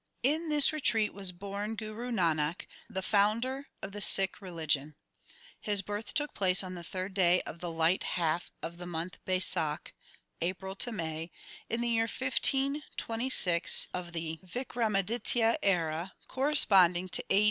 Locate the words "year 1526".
11.89-13.89